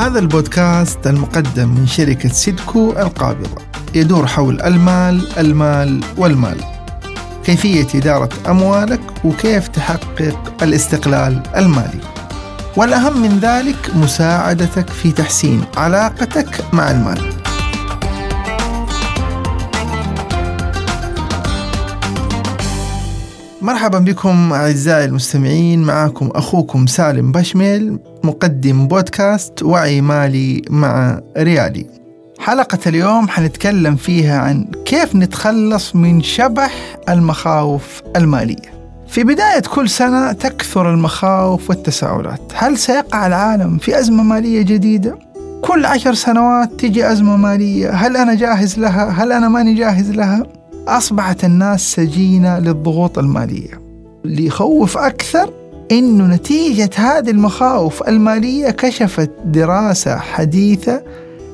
هذا 0.00 0.18
البودكاست 0.18 1.06
المقدم 1.06 1.68
من 1.68 1.86
شركة 1.86 2.28
سيدكو 2.28 2.90
القابضة. 2.90 3.62
يدور 3.94 4.26
حول 4.26 4.60
المال 4.62 5.38
المال 5.38 6.00
والمال. 6.16 6.56
كيفية 7.44 7.86
إدارة 7.94 8.28
أموالك 8.48 9.00
وكيف 9.24 9.68
تحقق 9.68 10.52
الاستقلال 10.62 11.42
المالي. 11.56 12.00
والأهم 12.76 13.22
من 13.22 13.38
ذلك 13.38 13.96
مساعدتك 13.96 14.88
في 14.88 15.12
تحسين 15.12 15.64
علاقتك 15.76 16.64
مع 16.72 16.90
المال. 16.90 17.39
مرحبا 23.62 23.98
بكم 23.98 24.52
أعزائي 24.52 25.04
المستمعين 25.04 25.82
معكم 25.82 26.30
أخوكم 26.34 26.86
سالم 26.86 27.32
بشميل 27.32 27.98
مقدم 28.24 28.88
بودكاست 28.88 29.62
وعي 29.62 30.00
مالي 30.00 30.62
مع 30.70 31.20
ريالي 31.36 31.86
حلقة 32.38 32.78
اليوم 32.86 33.28
حنتكلم 33.28 33.96
فيها 33.96 34.38
عن 34.38 34.66
كيف 34.84 35.16
نتخلص 35.16 35.96
من 35.96 36.22
شبح 36.22 36.74
المخاوف 37.08 38.02
المالية 38.16 38.80
في 39.08 39.24
بداية 39.24 39.60
كل 39.60 39.88
سنة 39.88 40.32
تكثر 40.32 40.90
المخاوف 40.94 41.70
والتساؤلات 41.70 42.52
هل 42.54 42.78
سيقع 42.78 43.26
العالم 43.26 43.78
في 43.78 43.98
أزمة 43.98 44.22
مالية 44.22 44.62
جديدة؟ 44.62 45.18
كل 45.62 45.86
عشر 45.86 46.14
سنوات 46.14 46.72
تجي 46.80 47.12
أزمة 47.12 47.36
مالية 47.36 47.90
هل 47.90 48.16
أنا 48.16 48.34
جاهز 48.34 48.78
لها؟ 48.78 49.10
هل 49.10 49.32
أنا 49.32 49.48
ماني 49.48 49.74
جاهز 49.74 50.10
لها؟ 50.10 50.59
أصبحت 50.88 51.44
الناس 51.44 51.92
سجينة 51.92 52.58
للضغوط 52.58 53.18
المالية. 53.18 53.80
اللي 54.24 54.46
يخوف 54.46 54.98
أكثر 54.98 55.50
إنه 55.92 56.26
نتيجة 56.26 56.90
هذه 56.96 57.30
المخاوف 57.30 58.08
المالية 58.08 58.70
كشفت 58.70 59.30
دراسة 59.44 60.16
حديثة 60.16 61.02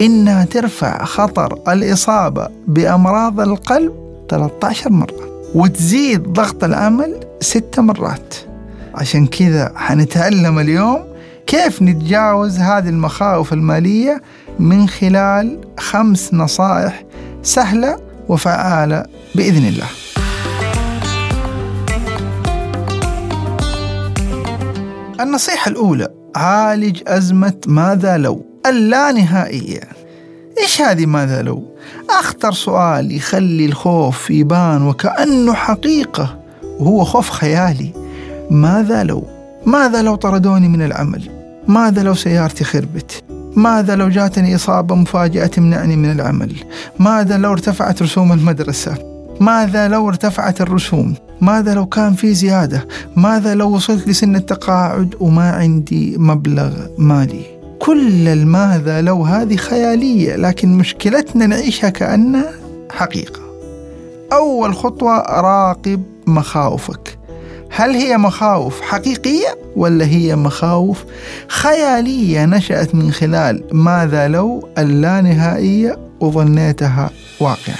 إنها 0.00 0.44
ترفع 0.44 1.04
خطر 1.04 1.58
الإصابة 1.72 2.48
بأمراض 2.66 3.40
القلب 3.40 3.92
13 4.30 4.92
مرة 4.92 5.44
وتزيد 5.54 6.22
ضغط 6.22 6.64
العمل 6.64 7.20
ست 7.40 7.80
مرات. 7.80 8.34
عشان 8.94 9.26
كذا 9.26 9.72
حنتعلم 9.76 10.58
اليوم 10.58 10.98
كيف 11.46 11.82
نتجاوز 11.82 12.58
هذه 12.58 12.88
المخاوف 12.88 13.52
المالية 13.52 14.22
من 14.58 14.88
خلال 14.88 15.58
خمس 15.78 16.34
نصائح 16.34 17.04
سهلة 17.42 17.96
وفعالة 18.28 19.04
بإذن 19.34 19.68
الله 19.68 19.86
النصيحة 25.20 25.70
الأولى 25.70 26.08
عالج 26.36 27.02
أزمة 27.06 27.54
ماذا 27.66 28.16
لو 28.16 28.46
اللانهائية 28.66 29.80
إيش 30.58 30.82
هذه 30.82 31.06
ماذا 31.06 31.42
لو؟ 31.42 31.76
أخطر 32.10 32.52
سؤال 32.52 33.12
يخلي 33.12 33.66
الخوف 33.66 34.30
يبان 34.30 34.86
وكأنه 34.86 35.54
حقيقة 35.54 36.38
وهو 36.78 37.04
خوف 37.04 37.30
خيالي 37.30 37.92
ماذا 38.50 39.04
لو؟ 39.04 39.26
ماذا 39.66 40.02
لو 40.02 40.14
طردوني 40.14 40.68
من 40.68 40.82
العمل؟ 40.82 41.30
ماذا 41.68 42.02
لو 42.02 42.14
سيارتي 42.14 42.64
خربت؟ 42.64 43.24
ماذا 43.56 43.96
لو 43.96 44.08
جاتني 44.08 44.54
إصابة 44.54 44.94
مفاجئة 44.94 45.46
تمنعني 45.46 45.96
من 45.96 46.12
العمل؟ 46.12 46.54
ماذا 46.98 47.36
لو 47.38 47.52
ارتفعت 47.52 48.02
رسوم 48.02 48.32
المدرسة؟ 48.32 48.94
ماذا 49.40 49.88
لو 49.88 50.08
ارتفعت 50.08 50.60
الرسوم؟ 50.60 51.14
ماذا 51.40 51.74
لو 51.74 51.86
كان 51.86 52.14
في 52.14 52.34
زيادة؟ 52.34 52.88
ماذا 53.16 53.54
لو 53.54 53.74
وصلت 53.74 54.08
لسن 54.08 54.36
التقاعد 54.36 55.14
وما 55.20 55.50
عندي 55.50 56.18
مبلغ 56.18 56.72
مالي؟ 56.98 57.42
كل 57.78 58.28
الماذا 58.28 59.00
لو 59.00 59.22
هذه 59.22 59.56
خيالية 59.56 60.36
لكن 60.36 60.78
مشكلتنا 60.78 61.46
نعيشها 61.46 61.90
كأنها 61.90 62.50
حقيقة 62.90 63.40
أول 64.32 64.74
خطوة 64.74 65.18
راقب 65.18 66.02
مخاوفك 66.26 67.11
هل 67.74 67.90
هي 67.90 68.18
مخاوف 68.18 68.80
حقيقية 68.80 69.58
ولا 69.76 70.04
هي 70.04 70.36
مخاوف 70.36 71.04
خيالية 71.48 72.44
نشأت 72.46 72.94
من 72.94 73.12
خلال 73.12 73.64
ماذا 73.72 74.28
لو 74.28 74.68
اللانهائية 74.78 75.98
وظنيتها 76.20 77.10
واقعا؟ 77.40 77.76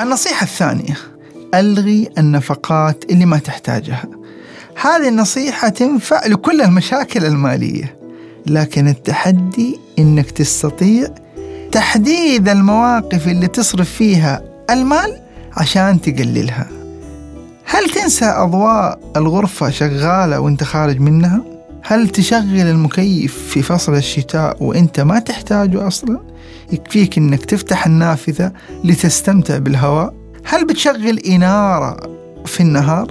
النصيحة 0.00 0.44
الثانية 0.44 0.96
ألغي 1.54 2.08
النفقات 2.18 3.04
اللي 3.10 3.26
ما 3.26 3.38
تحتاجها. 3.38 4.04
هذه 4.80 5.08
النصيحة 5.08 5.68
تنفع 5.68 6.26
لكل 6.26 6.60
المشاكل 6.60 7.24
المالية 7.24 7.98
لكن 8.46 8.88
التحدي 8.88 9.78
إنك 9.98 10.30
تستطيع 10.30 11.08
تحديد 11.72 12.48
المواقف 12.48 13.28
اللي 13.28 13.46
تصرف 13.46 13.90
فيها 13.90 14.42
المال 14.70 15.16
عشان 15.56 16.00
تقللها 16.00 16.68
هل 17.64 17.90
تنسى 17.90 18.24
أضواء 18.24 18.98
الغرفة 19.16 19.70
شغالة 19.70 20.40
وانت 20.40 20.64
خارج 20.64 21.00
منها؟ 21.00 21.42
هل 21.82 22.08
تشغل 22.08 22.60
المكيف 22.60 23.38
في 23.48 23.62
فصل 23.62 23.94
الشتاء 23.94 24.56
وانت 24.60 25.00
ما 25.00 25.18
تحتاجه 25.18 25.86
أصلا؟ 25.86 26.20
يكفيك 26.72 27.18
إنك 27.18 27.44
تفتح 27.44 27.86
النافذة 27.86 28.52
لتستمتع 28.84 29.58
بالهواء؟ 29.58 30.14
هل 30.44 30.66
بتشغل 30.66 31.18
إنارة 31.18 31.96
في 32.46 32.60
النهار؟ 32.60 33.06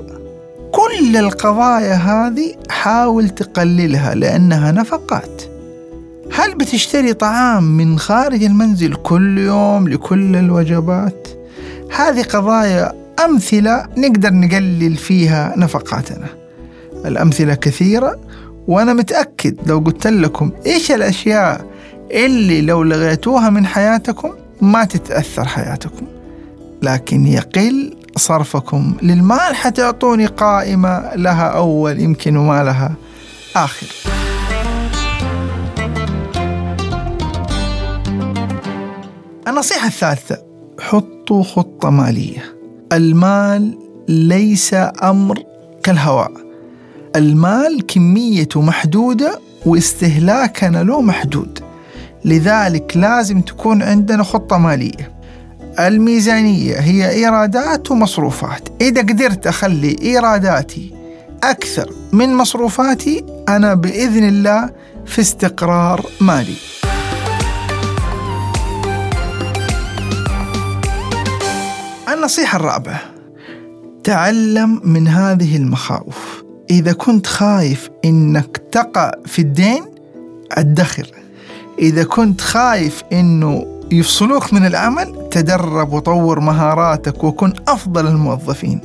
كل 0.72 1.18
القضايا 1.18 1.94
هذه 1.94 2.56
حاول 2.70 3.30
تقللها 3.30 4.16
لأنها 4.16 4.72
نفقات 4.72 5.49
هل 6.34 6.56
بتشتري 6.56 7.14
طعام 7.14 7.64
من 7.64 8.00
خارج 8.00 8.44
المنزل 8.44 8.96
كل 8.96 9.38
يوم 9.38 9.88
لكل 9.88 10.36
الوجبات؟ 10.36 11.28
هذه 11.96 12.24
قضايا 12.24 12.94
أمثلة 13.26 13.88
نقدر 13.98 14.34
نقلل 14.34 14.96
فيها 14.96 15.54
نفقاتنا. 15.58 16.28
الأمثلة 17.06 17.54
كثيرة 17.54 18.20
وأنا 18.68 18.94
متأكد 18.94 19.56
لو 19.66 19.80
قلت 19.80 20.08
لكم 20.08 20.52
إيش 20.66 20.92
الأشياء 20.92 21.66
اللي 22.12 22.62
لو 22.62 22.84
لغيتوها 22.84 23.50
من 23.50 23.66
حياتكم 23.66 24.32
ما 24.62 24.84
تتأثر 24.86 25.46
حياتكم. 25.46 26.06
لكن 26.82 27.26
يقل 27.26 27.98
صرفكم 28.16 28.96
للمال 29.02 29.56
حتعطوني 29.56 30.26
قائمة 30.26 31.16
لها 31.16 31.48
أول 31.48 32.00
يمكن 32.00 32.38
وما 32.38 32.64
لها. 32.64 32.94
آخر. 33.56 34.19
النصيحة 39.60 39.88
الثالثة 39.88 40.38
حطوا 40.80 41.44
خطة 41.44 41.90
مالية. 41.90 42.56
المال 42.94 43.78
ليس 44.08 44.74
أمر 45.04 45.44
كالهواء. 45.84 46.32
المال 47.16 47.86
كميته 47.86 48.62
محدودة 48.62 49.40
واستهلاكنا 49.66 50.84
له 50.84 51.02
محدود. 51.02 51.60
لذلك 52.26 52.98
لازم 52.98 53.42
تكون 53.42 53.84
عندنا 53.84 54.24
خطة 54.24 54.58
مالية. 54.58 55.12
الميزانية 55.80 56.76
هي 56.76 57.10
إيرادات 57.10 57.92
ومصروفات. 57.92 58.70
إذا 58.82 59.02
قدرت 59.02 59.48
أخلي 59.48 59.96
إيراداتي 60.02 60.94
أكثر 61.44 61.94
من 62.14 62.34
مصروفاتي 62.34 63.26
أنا 63.50 63.74
بإذن 63.74 64.28
الله 64.28 64.70
في 65.06 65.22
استقرار 65.22 66.06
مالي. 66.22 66.56
النصيحة 72.30 72.56
الرابعة. 72.56 73.02
تعلم 74.04 74.82
من 74.84 75.08
هذه 75.08 75.58
المخاوف. 75.58 76.44
إذا 76.70 76.94
كنت 76.94 77.28
خايف 77.28 77.90
إنك 78.06 78.62
تقع 78.72 79.12
في 79.26 79.40
الدين 79.40 79.86
أدخر. 80.52 81.08
إذا 81.80 82.04
كنت 82.04 82.42
خايف 82.42 83.04
إنه 83.14 83.82
يفصلوك 83.92 84.54
من 84.54 84.66
العمل 84.66 85.30
تدرب 85.32 85.94
وطور 85.94 86.40
مهاراتك 86.40 87.24
وكن 87.24 87.54
أفضل 87.68 88.08
الموظفين. 88.08 88.82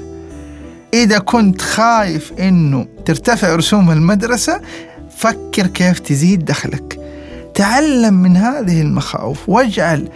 إذا 0.95 1.19
كنت 1.19 1.63
خايف 1.63 2.33
إنه 2.33 2.87
ترتفع 3.05 3.55
رسوم 3.55 3.91
المدرسة 3.91 4.61
فكر 5.17 5.67
كيف 5.67 5.99
تزيد 5.99 6.45
دخلك. 6.45 7.01
تعلم 7.55 8.15
من 8.15 8.37
هذه 8.37 8.81
المخاوف. 8.81 9.49
واجعل 9.49 10.09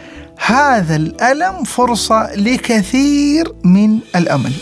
هذا 0.46 0.96
الألم 0.96 1.64
فرصة 1.64 2.34
لكثير 2.34 3.52
من 3.64 3.98
الأمل. 4.16 4.52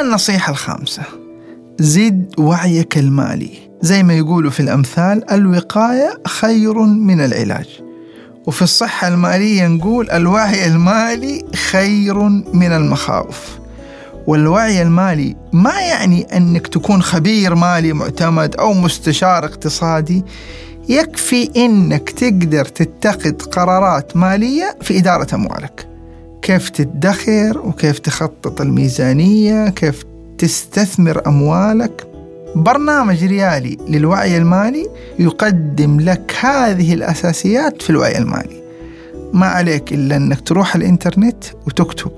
النصيحة 0.00 0.50
الخامسة 0.50 1.02
زد 1.78 2.34
وعيك 2.38 2.98
المالي. 2.98 3.50
زي 3.80 4.02
ما 4.02 4.14
يقولوا 4.14 4.50
في 4.50 4.60
الأمثال 4.60 5.30
الوقاية 5.30 6.20
خير 6.26 6.78
من 6.78 7.20
العلاج. 7.20 7.66
وفي 8.46 8.62
الصحة 8.62 9.08
المالية 9.08 9.66
نقول 9.66 10.10
الوعي 10.10 10.66
المالي 10.66 11.44
خير 11.70 12.18
من 12.54 12.72
المخاوف. 12.72 13.61
والوعي 14.26 14.82
المالي 14.82 15.36
ما 15.52 15.80
يعني 15.80 16.36
أنك 16.36 16.66
تكون 16.66 17.02
خبير 17.02 17.54
مالي 17.54 17.92
معتمد 17.92 18.56
أو 18.56 18.72
مستشار 18.72 19.44
اقتصادي. 19.44 20.24
يكفي 20.88 21.50
أنك 21.56 22.10
تقدر 22.10 22.64
تتخذ 22.64 23.32
قرارات 23.32 24.16
مالية 24.16 24.76
في 24.80 24.98
إدارة 24.98 25.34
أموالك. 25.34 25.88
كيف 26.42 26.68
تدخر 26.68 27.58
وكيف 27.64 27.98
تخطط 27.98 28.60
الميزانية 28.60 29.68
كيف 29.68 30.04
تستثمر 30.38 31.26
أموالك. 31.26 32.06
برنامج 32.56 33.24
ريالي 33.24 33.78
للوعي 33.88 34.36
المالي 34.36 34.86
يقدم 35.18 36.00
لك 36.00 36.34
هذه 36.40 36.94
الأساسيات 36.94 37.82
في 37.82 37.90
الوعي 37.90 38.18
المالي. 38.18 38.62
ما 39.32 39.46
عليك 39.46 39.92
إلا 39.92 40.16
أنك 40.16 40.40
تروح 40.40 40.74
الإنترنت 40.74 41.44
وتكتب 41.66 42.12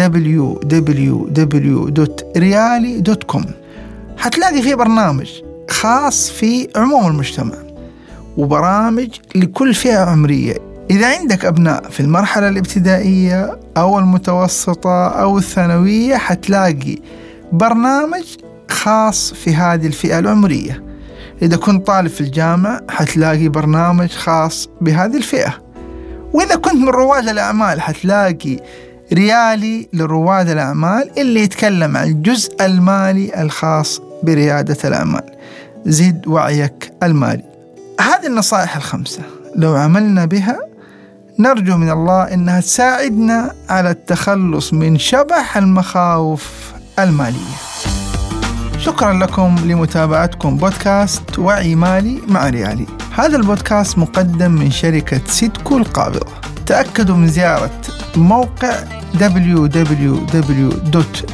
www.reali.com 0.00 1.62
حتلاقي 4.16 4.62
فيه 4.62 4.74
برنامج 4.74 5.30
خاص 5.70 6.30
في 6.30 6.68
عموم 6.76 7.06
المجتمع 7.06 7.54
وبرامج 8.36 9.08
لكل 9.34 9.74
فئة 9.74 9.98
عمرية. 9.98 10.54
إذا 10.90 11.18
عندك 11.18 11.44
أبناء 11.44 11.88
في 11.90 12.00
المرحلة 12.00 12.48
الابتدائية 12.48 13.58
أو 13.76 13.98
المتوسطة 13.98 15.08
أو 15.08 15.38
الثانوية 15.38 16.16
حتلاقي 16.16 16.98
برنامج 17.52 18.24
خاص 18.70 19.34
في 19.34 19.54
هذه 19.54 19.86
الفئة 19.86 20.18
العمرية. 20.18 20.82
إذا 21.42 21.56
كنت 21.56 21.86
طالب 21.86 22.10
في 22.10 22.20
الجامعة 22.20 22.80
حتلاقي 22.90 23.48
برنامج 23.48 24.10
خاص 24.10 24.68
بهذه 24.80 25.16
الفئة. 25.16 25.54
وإذا 26.32 26.56
كنت 26.56 26.74
من 26.74 26.88
رواد 26.88 27.28
الأعمال 27.28 27.80
حتلاقي 27.80 28.56
ريالي 29.12 29.88
لرواد 29.92 30.48
الأعمال 30.48 31.10
اللي 31.18 31.40
يتكلم 31.40 31.96
عن 31.96 32.08
الجزء 32.08 32.64
المالي 32.64 33.42
الخاص 33.42 34.00
بريادة 34.22 34.76
الأعمال 34.84 35.24
زد 35.86 36.26
وعيك 36.26 36.92
المالي 37.02 37.44
هذه 38.00 38.26
النصائح 38.26 38.76
الخمسة 38.76 39.22
لو 39.56 39.76
عملنا 39.76 40.24
بها 40.24 40.58
نرجو 41.38 41.76
من 41.76 41.90
الله 41.90 42.22
إنها 42.22 42.60
تساعدنا 42.60 43.54
على 43.68 43.90
التخلص 43.90 44.72
من 44.72 44.98
شبح 44.98 45.56
المخاوف 45.56 46.72
المالية. 46.98 47.56
شكرا 48.78 49.12
لكم 49.12 49.56
لمتابعتكم 49.64 50.56
بودكاست 50.56 51.38
وعي 51.38 51.74
مالي 51.74 52.20
مع 52.28 52.48
ريالي. 52.48 52.86
هذا 53.14 53.36
البودكاست 53.36 53.98
مقدم 53.98 54.50
من 54.50 54.70
شركة 54.70 55.20
سيدكو 55.26 55.78
القابضه. 55.78 56.32
تأكدوا 56.66 57.16
من 57.16 57.28
زيارة 57.28 57.80
موقع 58.16 58.72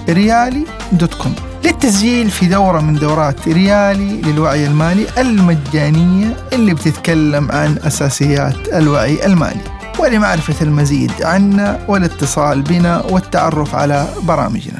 www.riali.com 0.08 1.30
للتسجيل 1.64 2.30
في 2.30 2.46
دورة 2.46 2.80
من 2.80 2.94
دورات 2.94 3.48
ريالي 3.48 4.20
للوعي 4.22 4.66
المالي 4.66 5.06
المجانية 5.18 6.36
اللي 6.52 6.74
بتتكلم 6.74 7.52
عن 7.52 7.78
أساسيات 7.78 8.68
الوعي 8.68 9.26
المالي 9.26 9.60
ولمعرفة 9.98 10.64
المزيد 10.66 11.12
عنا 11.22 11.80
والاتصال 11.88 12.62
بنا 12.62 13.02
والتعرف 13.10 13.74
على 13.74 14.08
برامجنا. 14.22 14.77